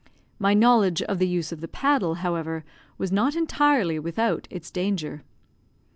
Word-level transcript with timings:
My 0.39 0.55
knowledge 0.55 1.03
of 1.03 1.19
the 1.19 1.27
use 1.27 1.51
of 1.51 1.61
the 1.61 1.67
paddle, 1.67 2.15
however, 2.15 2.65
was 2.97 3.11
not 3.11 3.35
entirely 3.35 3.99
without 3.99 4.47
its 4.49 4.71
danger. 4.71 5.21